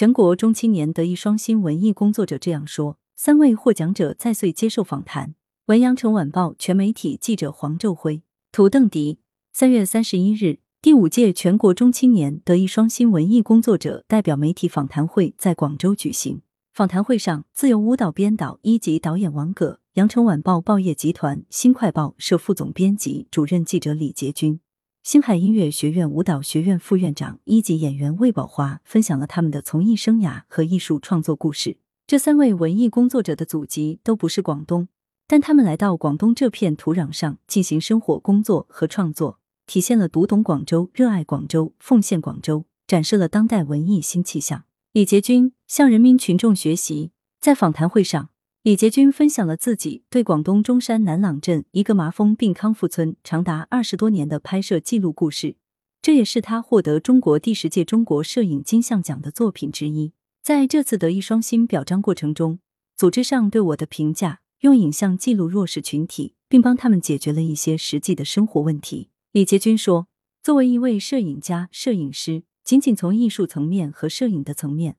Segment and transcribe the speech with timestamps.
[0.00, 2.96] 全国中青年德艺双馨文艺工作者这样说。
[3.16, 5.34] 三位获奖者在穗接受访谈。
[5.66, 9.18] 文阳城晚报全媒体记者黄昼辉，图邓迪。
[9.52, 16.40] 三月三十一日，第五届全国中青年德艺双馨文艺工作者代表媒体访谈会在广州举行。
[16.72, 24.60] 访谈会上，自由舞蹈编导一级导演王葛，羊城晚报报业集团新快报社副总编辑、主任记者李杰军，
[25.02, 31.78] 星海音乐学院舞蹈学院副院长一级演员魏宝华分享了他们的从艺生涯和艺术创作故事。
[32.06, 34.88] 这三位文艺工作者的祖籍都不是广东，
[35.26, 44.64] 但他们来到广东这片土壤上进行生活、工作和创作，体现了读懂广州、热爱广州、奉献广州，展示了当代文艺新气象。
[44.92, 47.12] 李杰军向人民群众学习。
[47.40, 48.28] 在访谈会上，
[48.62, 55.56] 李杰军分享了自己对广东中山南朗镇一个麻风病康复村长达二十多年的拍摄记录故事，
[56.02, 60.12] 这也是他获得中国第十届中国摄影金像奖的作品之一。
[60.42, 62.58] 在这次德艺双馨表彰过程中，
[62.94, 69.08] 组织上对我的评价，用影像记录弱势群体，并帮他们解决了一些实际的生活问题。
[69.32, 70.06] 李杰军说
[70.44, 74.96] ：“作为一位摄影家、摄影师，仅仅从艺术层面和摄影的层面，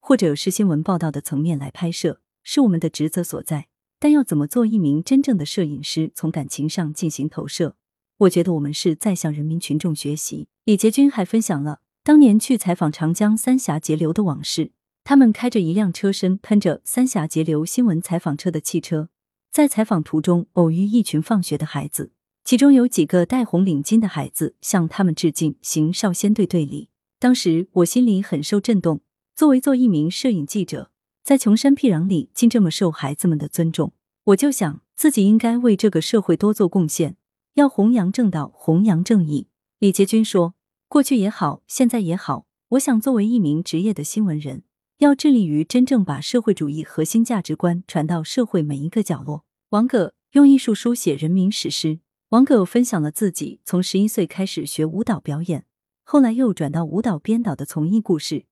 [0.00, 3.68] 或者是新闻报道的层面来拍摄，是我们的职责所在。
[3.98, 7.76] 但要怎么做一名真正的摄影师，从感情上进行投射，
[8.18, 14.72] 我觉得我们是在向人民群众学习。”李杰军还分享了当年去采访长江三峡截流的往事。
[15.04, 19.08] 他们开着一辆车身喷着三峡截流新闻采访车的汽车，
[19.50, 22.12] 在采访途中偶遇一群放学的孩子，
[22.44, 26.88] 其中有几个戴红领巾的孩子向他们致敬，行少先队队礼。
[27.18, 29.00] 当时我心里很受震动。
[29.34, 30.91] 作为做一名摄影记者，
[31.24, 33.92] 在穷山僻壤里竟这么受孩子们的尊重，
[34.24, 37.16] 我就想自己应该为这个社会多做贡献，
[37.54, 39.46] 要弘扬正道，弘扬正义。
[39.78, 40.54] 李杰军说
[40.88, 44.64] ：“过去也好，现在也好，我想作为一名职业的新闻人。”
[44.98, 49.44] 要致力于真正把社会主义核心价值观传到社会每一个角落。
[49.70, 51.98] 王葛用艺术书写人民史诗。
[52.28, 55.66] 王葛分享了自己从十一岁开始学舞蹈表演，
[56.04, 58.44] 后来又转到舞蹈编导的从艺故事，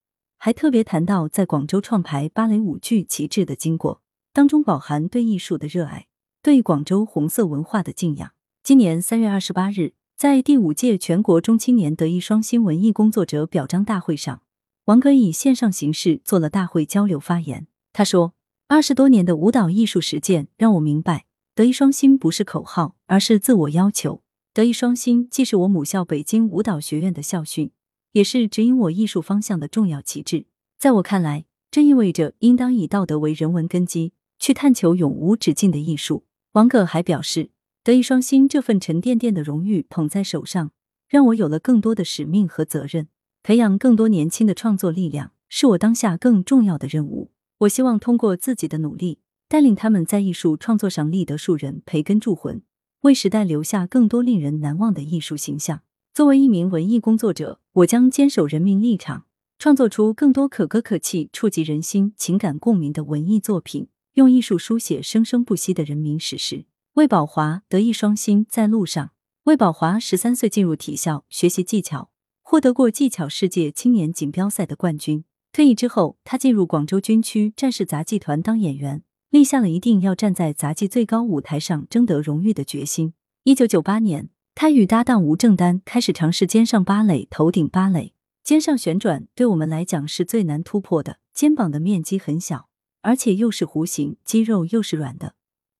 [0.43, 4.01] 还特别谈到在广州创排芭蕾舞剧《旗帜》的经过，
[4.33, 6.07] 当中饱含对艺术的热爱，
[6.41, 8.31] 对广州红色文化的敬仰。
[8.63, 14.41] 今年三月二十八日，在第五届全国中青年德艺双馨文艺工作者表彰大会上。
[14.85, 17.67] 王格以线上形式做了大会交流发言。
[17.93, 18.33] 他说
[18.67, 24.23] ：“二十多年的舞蹈艺术实践让我明白，德艺双馨不是口号，而是自我要求。
[24.55, 27.69] 德艺双馨既是我母校北京舞蹈学院的校训，
[28.13, 30.45] 也是指引我艺术方向的重要旗帜。
[30.77, 37.51] 在我看来，这意味着应当以道德为人文根基，去探求永无止境的艺术。”王葛还表示
[37.83, 40.71] ：“德艺双馨这份沉甸甸的荣誉捧在手上，
[41.07, 43.07] 让我有了更多的使命和责任。”
[43.43, 47.31] 培养更多年轻的创作力量，是我当下更重要的任务。
[47.59, 52.61] 我希望通过自己的努力，带领他们在艺术创作上立德树人、培根铸魂，
[53.01, 55.81] 为时代留下更多令人难忘的艺术形象。
[56.13, 59.27] 作为一名文艺工作者，我将坚守人民立场，
[59.57, 66.65] 创作出更多可歌可泣、触及人心、情感共鸣的文艺作品，用艺术书写生生不息的人民史诗。
[66.95, 69.11] 魏宝华德艺双馨在路上。
[69.43, 72.11] 魏宝华十三岁进入体校学习技巧。
[72.41, 75.23] 获得过技巧世界青年锦标赛的冠军。
[75.53, 83.13] 退役之后，他进入广州军区战士杂技团当演员，立下了一定要站在杂技最高舞台上争得荣誉的决心。
[83.45, 84.29] 一九九八年，
[84.61, 88.13] 他与搭档吴正丹开始尝试肩上芭蕾、头顶芭蕾。
[88.43, 92.69] 肩上旋转对我们来讲是最难突破的，肩膀的面积很小，
[93.01, 95.33] 而且又是弧形，肌肉又是软的，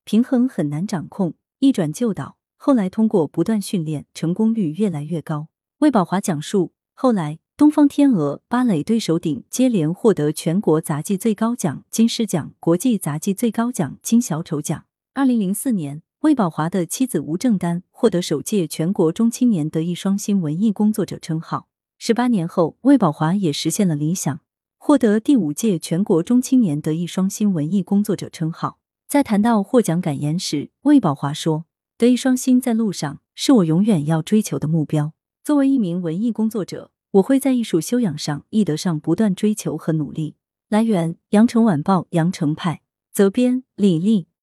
[0.04, 2.38] 平衡很难掌控，一转就倒。
[2.58, 5.50] 后来通过不断训练，成功率越来越高。
[5.82, 14.86] 魏宝华讲述，后来东方天鹅芭蕾对手顶接连获得全国杂技最高奖金狮奖、国际杂技最高奖金小丑奖。
[15.14, 21.68] 二零零四年，魏宝华的妻子吴正丹获得首届全国中青年德艺双馨文艺工作者称号。
[21.98, 24.40] 十八年后，魏宝华也实现了理想，
[24.78, 28.78] 获得第五届全国中青年德艺双馨文艺工作者称号。
[29.08, 31.66] 在谈到获奖感言时，魏宝华说
[31.98, 35.14] ：“德艺双馨在路上，是我永远要追求的目标。”
[35.44, 40.36] 作为一名文艺工作者，我会在艺术修养上、艺德上不断追求和努力。
[40.70, 44.28] 来源：羊城晚报羊城派，责编：李丽。